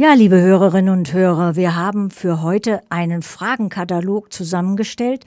[0.00, 5.24] Ja, liebe Hörerinnen und Hörer, wir haben für heute einen Fragenkatalog zusammengestellt,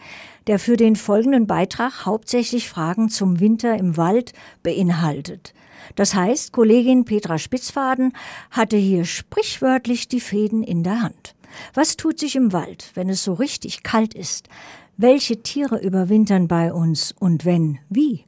[0.47, 4.31] der für den folgenden Beitrag hauptsächlich Fragen zum Winter im Wald
[4.63, 5.53] beinhaltet.
[5.95, 8.13] Das heißt, Kollegin Petra Spitzfaden
[8.49, 11.35] hatte hier sprichwörtlich die Fäden in der Hand.
[11.73, 14.47] Was tut sich im Wald, wenn es so richtig kalt ist?
[14.95, 18.23] Welche Tiere überwintern bei uns und wenn, wie?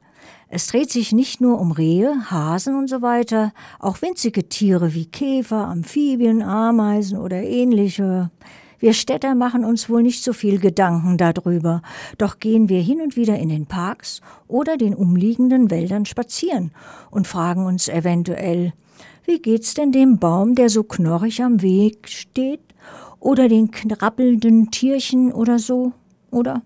[0.56, 5.06] Es dreht sich nicht nur um Rehe, Hasen und so weiter, auch winzige Tiere wie
[5.06, 8.30] Käfer, Amphibien, Ameisen oder ähnliche.
[8.78, 11.82] Wir Städter machen uns wohl nicht so viel Gedanken darüber,
[12.18, 16.70] doch gehen wir hin und wieder in den Parks oder den umliegenden Wäldern spazieren
[17.10, 18.74] und fragen uns eventuell,
[19.24, 22.60] wie geht's denn dem Baum, der so knorrig am Weg steht?
[23.18, 25.94] Oder den krabbelnden Tierchen oder so?
[26.30, 26.62] Oder?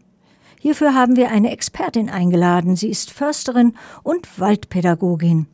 [0.60, 2.74] Hierfür haben wir eine Expertin eingeladen.
[2.74, 5.46] Sie ist Försterin und Waldpädagogin.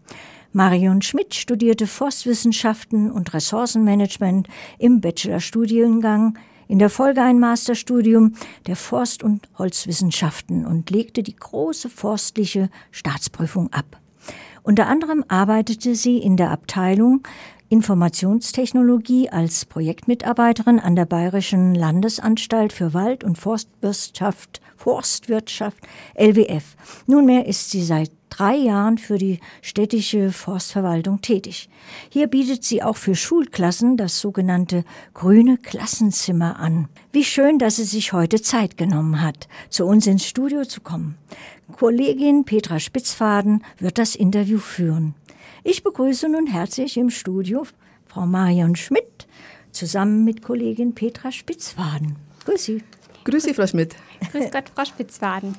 [0.53, 4.49] Marion Schmidt studierte Forstwissenschaften und Ressourcenmanagement
[4.79, 8.35] im Bachelorstudiengang, in der Folge ein Masterstudium
[8.67, 14.01] der Forst- und Holzwissenschaften und legte die große forstliche Staatsprüfung ab.
[14.63, 17.23] Unter anderem arbeitete sie in der Abteilung
[17.69, 25.79] Informationstechnologie als Projektmitarbeiterin an der Bayerischen Landesanstalt für Wald- und Forstwirtschaft Forstwirtschaft
[26.15, 26.77] LWF.
[27.07, 31.71] Nunmehr ist sie seit drei Jahren für die städtische Forstverwaltung tätig.
[32.11, 36.89] Hier bietet sie auch für Schulklassen das sogenannte grüne Klassenzimmer an.
[37.13, 41.17] Wie schön, dass sie sich heute Zeit genommen hat, zu uns ins Studio zu kommen.
[41.79, 45.15] Kollegin Petra Spitzfaden wird das Interview führen.
[45.63, 47.67] Ich begrüße nun herzlich im Studio
[48.07, 49.27] Frau Marion Schmidt
[49.73, 52.17] zusammen mit Kollegin Petra Spitzfaden.
[52.45, 52.83] Grüß Sie.
[53.25, 53.97] Grüß Sie, Frau Schmidt.
[54.31, 55.55] Grüß Gott, Frau Spitzwaden.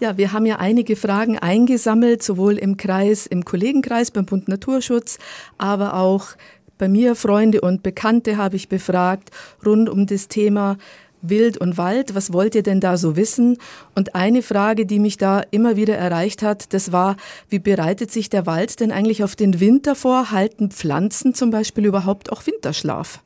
[0.00, 5.18] Ja, wir haben ja einige Fragen eingesammelt, sowohl im Kreis, im Kollegenkreis beim Bund Naturschutz,
[5.58, 6.36] aber auch
[6.78, 9.30] bei mir Freunde und Bekannte habe ich befragt
[9.66, 10.78] rund um das Thema
[11.22, 12.14] Wild und Wald.
[12.14, 13.58] Was wollt ihr denn da so wissen?
[13.96, 17.16] Und eine Frage, die mich da immer wieder erreicht hat, das war,
[17.48, 20.30] wie bereitet sich der Wald denn eigentlich auf den Winter vor?
[20.30, 23.20] Halten Pflanzen zum Beispiel überhaupt auch Winterschlaf?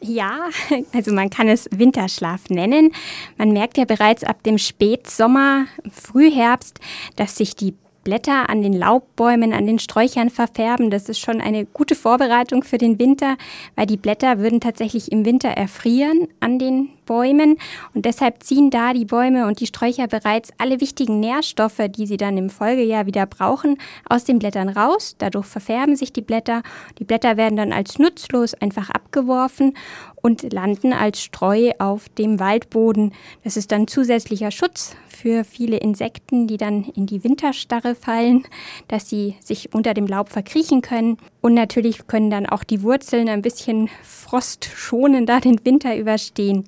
[0.00, 0.48] Ja,
[0.92, 2.92] also man kann es Winterschlaf nennen.
[3.36, 6.80] Man merkt ja bereits ab dem Spätsommer, Frühherbst,
[7.16, 7.74] dass sich die
[8.04, 10.90] Blätter an den Laubbäumen, an den Sträuchern verfärben.
[10.90, 13.36] Das ist schon eine gute Vorbereitung für den Winter,
[13.76, 17.58] weil die Blätter würden tatsächlich im Winter erfrieren an den Bäumen
[17.94, 22.16] und deshalb ziehen da die Bäume und die Sträucher bereits alle wichtigen Nährstoffe, die sie
[22.16, 23.76] dann im Folgejahr wieder brauchen,
[24.08, 25.16] aus den Blättern raus.
[25.18, 26.62] Dadurch verfärben sich die Blätter.
[26.98, 29.74] Die Blätter werden dann als nutzlos einfach abgeworfen
[30.22, 33.12] und landen als Streu auf dem Waldboden.
[33.44, 38.44] Das ist dann zusätzlicher Schutz für viele Insekten, die dann in die Winterstarre fallen,
[38.88, 41.18] dass sie sich unter dem Laub verkriechen können.
[41.40, 46.64] Und natürlich können dann auch die Wurzeln ein bisschen frostschonender den Winter überstehen.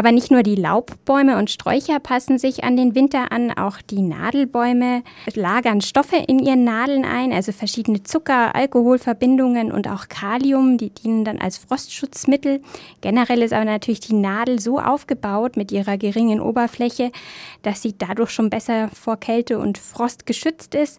[0.00, 4.00] Aber nicht nur die Laubbäume und Sträucher passen sich an den Winter an, auch die
[4.00, 5.02] Nadelbäume
[5.34, 11.26] lagern Stoffe in ihren Nadeln ein, also verschiedene Zucker, Alkoholverbindungen und auch Kalium, die dienen
[11.26, 12.62] dann als Frostschutzmittel.
[13.02, 17.12] Generell ist aber natürlich die Nadel so aufgebaut mit ihrer geringen Oberfläche,
[17.60, 20.98] dass sie dadurch schon besser vor Kälte und Frost geschützt ist.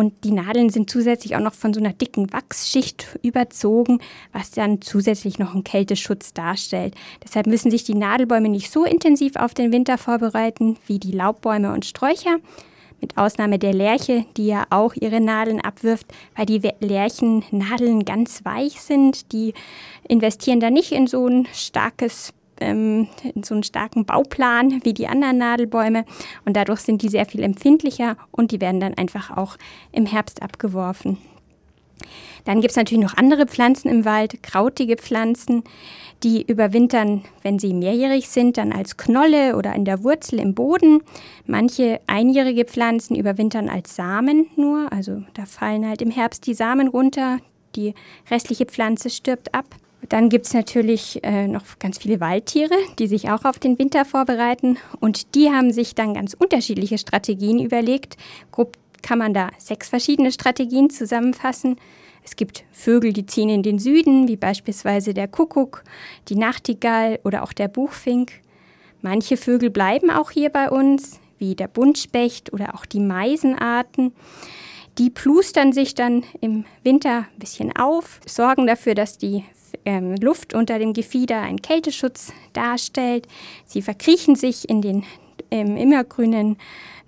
[0.00, 4.00] Und die Nadeln sind zusätzlich auch noch von so einer dicken Wachsschicht überzogen,
[4.32, 6.94] was dann zusätzlich noch einen Kälteschutz darstellt.
[7.22, 11.74] Deshalb müssen sich die Nadelbäume nicht so intensiv auf den Winter vorbereiten wie die Laubbäume
[11.74, 12.38] und Sträucher.
[13.02, 18.80] Mit Ausnahme der Lerche, die ja auch ihre Nadeln abwirft, weil die Lärchennadeln ganz weich
[18.80, 19.32] sind.
[19.32, 19.52] Die
[20.08, 23.08] investieren da nicht in so ein starkes ähm,
[23.42, 26.04] so einen starken Bauplan wie die anderen Nadelbäume
[26.44, 29.56] und dadurch sind die sehr viel empfindlicher und die werden dann einfach auch
[29.92, 31.18] im Herbst abgeworfen.
[32.44, 35.62] Dann gibt es natürlich noch andere Pflanzen im Wald, krautige Pflanzen,
[36.22, 41.02] die überwintern, wenn sie mehrjährig sind, dann als Knolle oder in der Wurzel im Boden.
[41.46, 46.88] Manche einjährige Pflanzen überwintern als Samen nur, also da fallen halt im Herbst die Samen
[46.88, 47.38] runter,
[47.76, 47.94] die
[48.30, 49.66] restliche Pflanze stirbt ab.
[50.08, 54.04] Dann gibt es natürlich äh, noch ganz viele Waldtiere, die sich auch auf den Winter
[54.04, 54.78] vorbereiten.
[54.98, 58.16] Und die haben sich dann ganz unterschiedliche Strategien überlegt.
[58.50, 61.76] Grob kann man da sechs verschiedene Strategien zusammenfassen.
[62.24, 65.84] Es gibt Vögel, die ziehen in den Süden, wie beispielsweise der Kuckuck,
[66.28, 68.32] die Nachtigall oder auch der Buchfink.
[69.02, 74.12] Manche Vögel bleiben auch hier bei uns, wie der Buntspecht oder auch die Meisenarten.
[75.00, 79.44] Die plustern sich dann im Winter ein bisschen auf, sorgen dafür, dass die
[79.86, 83.26] ähm, Luft unter dem Gefieder einen Kälteschutz darstellt.
[83.64, 85.04] Sie verkriechen sich in den
[85.50, 86.58] ähm, immergrünen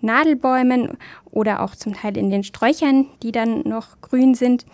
[0.01, 0.97] Nadelbäumen
[1.33, 4.65] oder auch zum Teil in den Sträuchern, die dann noch grün sind.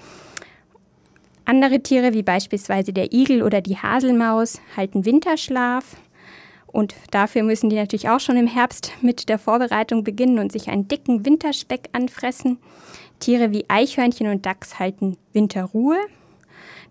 [1.45, 5.97] Andere Tiere, wie beispielsweise der Igel oder die Haselmaus, halten Winterschlaf.
[6.69, 10.69] Und dafür müssen die natürlich auch schon im Herbst mit der Vorbereitung beginnen und sich
[10.69, 12.59] einen dicken Winterspeck anfressen.
[13.21, 15.99] Tiere wie Eichhörnchen und Dachs halten Winterruhe.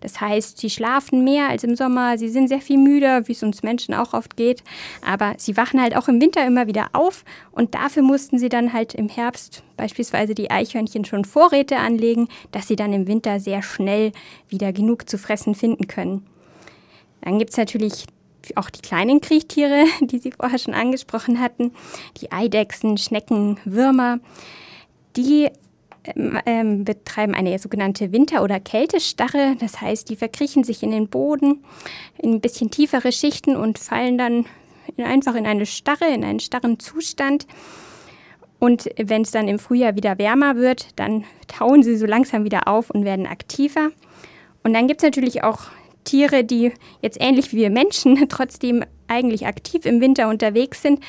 [0.00, 3.42] Das heißt, sie schlafen mehr als im Sommer, sie sind sehr viel müder, wie es
[3.42, 4.62] uns Menschen auch oft geht,
[5.04, 8.72] aber sie wachen halt auch im Winter immer wieder auf und dafür mussten sie dann
[8.72, 13.62] halt im Herbst beispielsweise die Eichhörnchen schon Vorräte anlegen, dass sie dann im Winter sehr
[13.62, 14.12] schnell
[14.48, 16.24] wieder genug zu fressen finden können.
[17.22, 18.06] Dann gibt es natürlich
[18.54, 21.72] auch die kleinen Kriechtiere, die Sie vorher schon angesprochen hatten,
[22.20, 24.20] die Eidechsen, Schnecken, Würmer.
[25.16, 25.50] Die
[26.16, 29.56] ähm, ähm, betreiben eine sogenannte Winter- oder Kältestarre.
[29.58, 31.64] Das heißt, die verkriechen sich in den Boden
[32.18, 34.46] in ein bisschen tiefere Schichten und fallen dann
[34.96, 37.46] in, einfach in eine Starre, in einen starren Zustand.
[38.58, 42.66] Und wenn es dann im Frühjahr wieder wärmer wird, dann tauen sie so langsam wieder
[42.66, 43.90] auf und werden aktiver.
[44.64, 45.60] Und dann gibt es natürlich auch
[46.04, 46.72] Tiere, die
[47.02, 51.00] jetzt ähnlich wie wir Menschen trotzdem eigentlich aktiv im Winter unterwegs sind,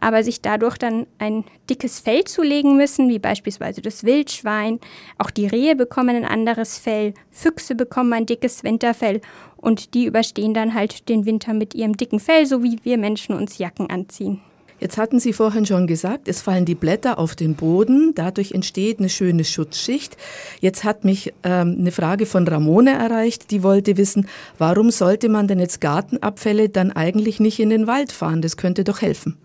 [0.00, 4.78] aber sich dadurch dann ein dickes Fell zulegen müssen, wie beispielsweise das Wildschwein.
[5.18, 9.20] Auch die Rehe bekommen ein anderes Fell, Füchse bekommen ein dickes Winterfell
[9.56, 13.34] und die überstehen dann halt den Winter mit ihrem dicken Fell, so wie wir Menschen
[13.34, 14.40] uns Jacken anziehen.
[14.78, 18.98] Jetzt hatten Sie vorhin schon gesagt, es fallen die Blätter auf den Boden, dadurch entsteht
[18.98, 20.16] eine schöne Schutzschicht.
[20.60, 24.28] Jetzt hat mich ähm, eine Frage von Ramone erreicht, die wollte wissen,
[24.58, 28.42] warum sollte man denn jetzt Gartenabfälle dann eigentlich nicht in den Wald fahren?
[28.42, 29.38] Das könnte doch helfen.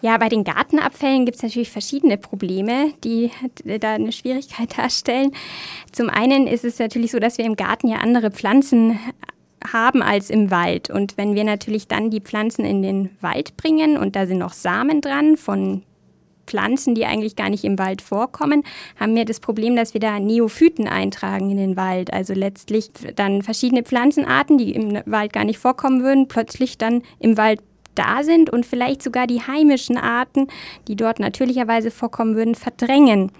[0.00, 3.30] Ja, bei den Gartenabfällen gibt es natürlich verschiedene Probleme, die
[3.80, 5.32] da eine Schwierigkeit darstellen.
[5.92, 8.98] Zum einen ist es natürlich so, dass wir im Garten ja andere Pflanzen
[9.70, 10.90] haben als im Wald.
[10.90, 14.52] Und wenn wir natürlich dann die Pflanzen in den Wald bringen und da sind noch
[14.52, 15.82] Samen dran von
[16.46, 18.62] Pflanzen, die eigentlich gar nicht im Wald vorkommen,
[18.98, 22.12] haben wir das Problem, dass wir da Neophyten eintragen in den Wald.
[22.12, 27.36] Also letztlich dann verschiedene Pflanzenarten, die im Wald gar nicht vorkommen würden, plötzlich dann im
[27.36, 27.60] Wald
[27.94, 30.48] da sind und vielleicht sogar die heimischen Arten,
[30.88, 33.30] die dort natürlicherweise vorkommen würden, verdrängen.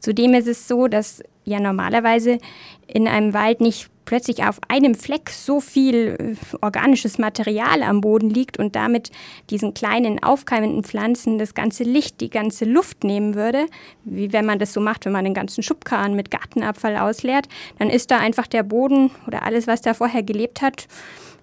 [0.00, 2.38] Zudem ist es so, dass ja normalerweise
[2.86, 8.30] in einem Wald nicht plötzlich auf einem Fleck so viel äh, organisches Material am Boden
[8.30, 9.10] liegt und damit
[9.50, 13.66] diesen kleinen aufkeimenden Pflanzen das ganze Licht, die ganze Luft nehmen würde,
[14.04, 17.90] wie wenn man das so macht, wenn man den ganzen Schubkarren mit Gartenabfall ausleert, dann
[17.90, 20.86] ist da einfach der Boden oder alles, was da vorher gelebt hat,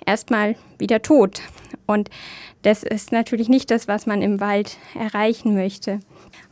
[0.06, 1.42] erstmal wieder tot.
[1.86, 2.10] Und
[2.62, 6.00] das ist natürlich nicht das, was man im Wald erreichen möchte.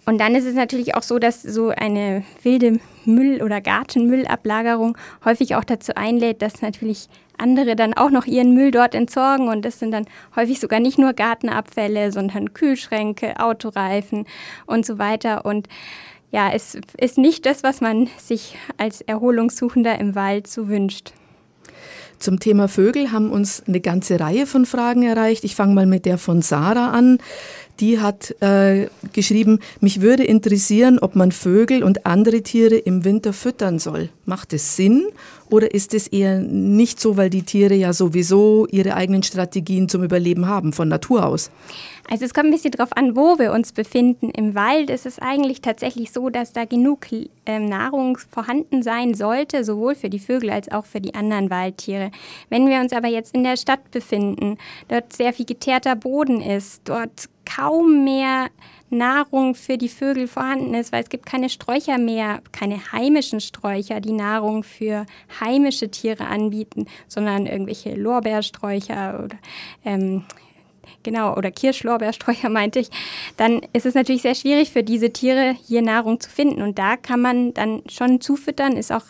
[0.06, 5.56] Und dann ist es natürlich auch so, dass so eine wilde Müll- oder Gartenmüllablagerung häufig
[5.56, 9.50] auch dazu einlädt, dass natürlich andere dann auch noch ihren Müll dort entsorgen.
[9.50, 10.06] Und das sind dann
[10.36, 14.26] häufig sogar nicht nur Gartenabfälle, sondern Kühlschränke, Autoreifen
[14.66, 15.46] und so weiter.
[15.46, 15.68] Und
[16.32, 21.14] ja, es ist nicht das, was man sich als Erholungssuchender im Wald so wünscht.
[22.20, 25.44] Zum Thema Vögel haben uns eine ganze Reihe von Fragen erreicht.
[25.44, 27.20] Ich fange mal mit der von Sarah an.
[27.80, 33.34] Die hat äh, geschrieben, mich würde interessieren, ob man Vögel und andere Tiere im Winter
[33.34, 34.10] füttern soll.
[34.26, 35.08] Macht es Sinn
[35.50, 40.04] oder ist es eher nicht so, weil die Tiere ja sowieso ihre eigenen Strategien zum
[40.04, 41.52] Überleben haben, von Natur aus?
[42.10, 44.30] Also es kommt ein bisschen darauf an, wo wir uns befinden.
[44.30, 49.64] Im Wald ist es eigentlich tatsächlich so, dass da genug äh, Nahrung vorhanden sein sollte,
[49.64, 52.12] sowohl für die Vögel als auch für die anderen Waldtiere.
[52.50, 54.58] Wenn wir uns aber jetzt in der Stadt befinden,
[54.88, 58.48] dort sehr viel geteerter Boden ist, dort kaum mehr
[58.90, 64.00] Nahrung für die Vögel vorhanden ist, weil es gibt keine Sträucher mehr, keine heimischen Sträucher,
[64.00, 65.06] die Nahrung für
[65.42, 69.38] heimische Tiere anbieten, sondern irgendwelche Lorbeersträucher oder
[69.84, 70.24] ähm,
[71.04, 72.90] genau, oder Kirschlorbeersträucher meinte ich,
[73.36, 76.62] dann ist es natürlich sehr schwierig für diese Tiere hier Nahrung zu finden.
[76.62, 79.04] Und da kann man dann schon zufüttern, ist auch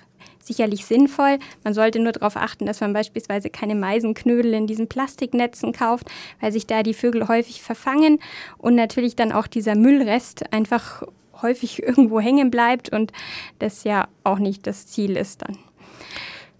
[0.47, 1.37] sicherlich sinnvoll.
[1.63, 6.07] Man sollte nur darauf achten, dass man beispielsweise keine Meisenknödel in diesen Plastiknetzen kauft,
[6.41, 8.19] weil sich da die Vögel häufig verfangen
[8.57, 11.03] und natürlich dann auch dieser Müllrest einfach
[11.41, 13.11] häufig irgendwo hängen bleibt und
[13.59, 15.57] das ja auch nicht das Ziel ist dann.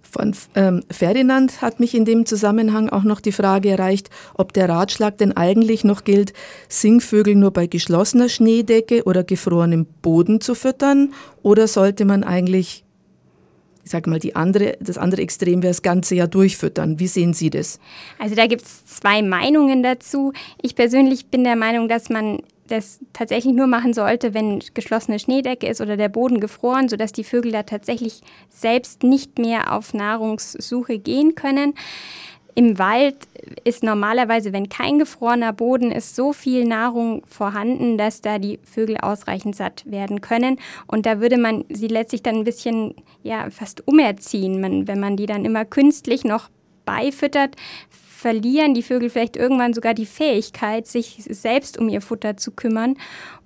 [0.10, 4.70] Von ähm, Ferdinand hat mich in dem Zusammenhang auch noch die Frage erreicht, ob der
[4.70, 6.32] Ratschlag denn eigentlich noch gilt,
[6.70, 11.14] Singvögel nur bei geschlossener Schneedecke oder gefrorenem Boden zu füttern
[11.44, 12.86] oder sollte man eigentlich
[13.88, 17.00] ich sage mal, die andere, das andere Extrem wäre das ganze Jahr durchfüttern.
[17.00, 17.80] Wie sehen Sie das?
[18.20, 20.34] Also da gibt es zwei Meinungen dazu.
[20.62, 25.68] Ich persönlich bin der Meinung, dass man das tatsächlich nur machen sollte, wenn geschlossene Schneedecke
[25.68, 31.00] ist oder der Boden gefroren, sodass die Vögel da tatsächlich selbst nicht mehr auf Nahrungssuche
[31.00, 31.74] gehen können.
[32.58, 33.16] Im Wald
[33.66, 38.98] ist normalerweise, wenn kein gefrorener Boden ist, so viel Nahrung vorhanden, dass da die Vögel
[38.98, 40.58] ausreichend satt werden können.
[40.88, 45.18] Und da würde man sie letztlich dann ein bisschen, ja, fast umerziehen, man, wenn man
[45.18, 46.50] die dann immer künstlich noch
[46.84, 47.56] beifüttert,
[47.92, 52.98] verlieren die Vögel vielleicht irgendwann sogar die Fähigkeit, sich selbst um ihr Futter zu kümmern.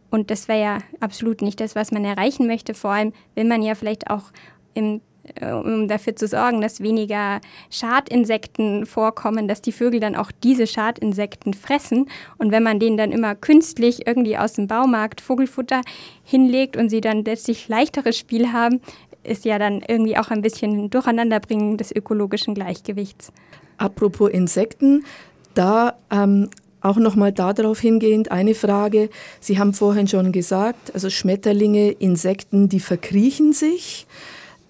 [0.09, 2.73] Und das wäre ja absolut nicht das, was man erreichen möchte.
[2.73, 4.31] Vor allem will man ja vielleicht auch
[4.73, 5.01] im
[5.41, 11.53] um dafür zu sorgen, dass weniger Schadinsekten vorkommen, dass die Vögel dann auch diese Schadinsekten
[11.53, 12.09] fressen.
[12.37, 15.81] Und wenn man denen dann immer künstlich irgendwie aus dem Baumarkt Vogelfutter
[16.23, 18.81] hinlegt und sie dann letztlich leichteres Spiel haben,
[19.23, 23.31] ist ja dann irgendwie auch ein bisschen Durcheinanderbringen des ökologischen Gleichgewichts.
[23.77, 25.05] Apropos Insekten,
[25.53, 26.49] da ähm,
[26.81, 29.09] auch nochmal darauf hingehend eine Frage.
[29.39, 34.07] Sie haben vorhin schon gesagt, also Schmetterlinge, Insekten, die verkriechen sich.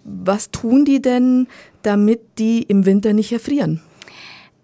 [0.04, 1.48] Was tun die denn,
[1.84, 3.82] damit die im Winter nicht erfrieren?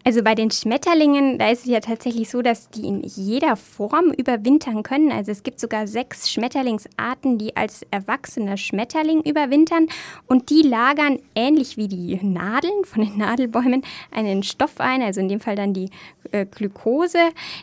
[0.07, 4.13] Also bei den Schmetterlingen, da ist es ja tatsächlich so, dass die in jeder Form
[4.13, 5.11] überwintern können.
[5.11, 9.87] Also es gibt sogar sechs Schmetterlingsarten, die als erwachsener Schmetterling überwintern.
[10.25, 15.27] Und die lagern ähnlich wie die Nadeln von den Nadelbäumen einen Stoff ein, also in
[15.27, 15.89] dem Fall dann die
[16.31, 17.19] äh, Glukose,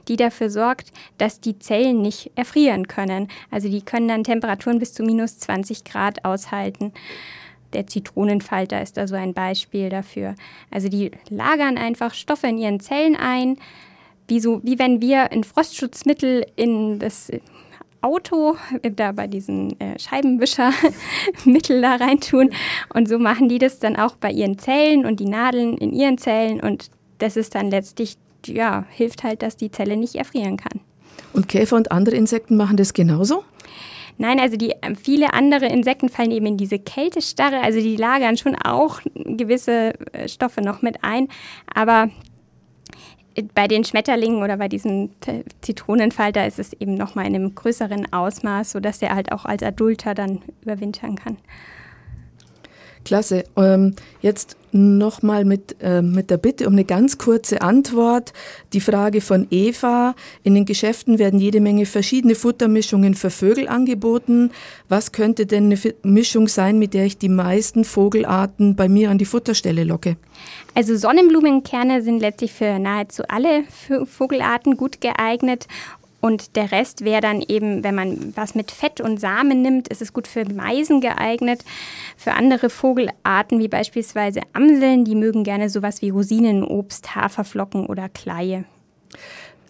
[0.09, 3.29] die dafür sorgt, dass die Zellen nicht erfrieren können.
[3.51, 6.93] Also die können dann Temperaturen bis zu minus 20 Grad aushalten.
[7.75, 10.35] Der Zitronenfalter ist da so ein Beispiel dafür.
[10.71, 13.57] Also die lagern einfach Stoffe in ihren Zellen ein,
[14.29, 17.31] wie, so, wie wenn wir ein Frostschutzmittel in das
[18.01, 22.51] Auto, da bei diesen äh, Scheibenwischermittel da reintun.
[22.93, 26.19] Und so machen die das dann auch bei ihren Zellen und die Nadeln in ihren
[26.19, 26.61] Zellen.
[26.61, 28.17] Und das ist dann letztlich,
[28.47, 30.81] ja, hilft halt, dass die Zelle nicht erfrieren kann.
[31.33, 33.43] Und Käfer und andere Insekten machen das genauso?
[34.17, 37.61] Nein, also die ähm, viele andere Insekten fallen eben in diese Kältestarre.
[37.61, 41.29] Also die lagern schon auch gewisse äh, Stoffe noch mit ein,
[41.73, 42.11] aber
[43.35, 45.11] äh, bei den Schmetterlingen oder bei diesem
[45.63, 49.63] Zitronenfalter ist es eben noch mal in einem größeren Ausmaß, sodass er halt auch als
[49.63, 51.37] Adulter dann überwintern kann.
[53.05, 53.45] Klasse.
[53.57, 58.33] Ähm, jetzt nochmal mit, äh, mit der Bitte um eine ganz kurze Antwort.
[58.73, 60.15] Die Frage von Eva.
[60.43, 64.51] In den Geschäften werden jede Menge verschiedene Futtermischungen für Vögel angeboten.
[64.89, 69.19] Was könnte denn eine Mischung sein, mit der ich die meisten Vogelarten bei mir an
[69.19, 70.17] die Futterstelle locke?
[70.75, 73.63] Also Sonnenblumenkerne sind letztlich für nahezu alle
[74.07, 75.69] Vogelarten gut geeignet
[76.25, 80.01] und der Rest wäre dann eben, wenn man was mit Fett und Samen nimmt, ist
[80.01, 81.63] es gut für Meisen geeignet.
[82.17, 88.65] Für andere Vogelarten, wie beispielsweise Amseln, die mögen gerne sowas wie Rosinenobst, Haferflocken oder Kleie.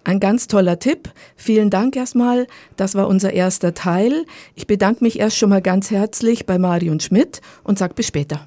[0.04, 1.10] Ein ganz toller Tipp.
[1.34, 2.46] Vielen Dank erstmal.
[2.76, 4.24] Das war unser erster Teil.
[4.54, 8.46] Ich bedanke mich erst schon mal ganz herzlich bei Marion Schmidt und sage bis später.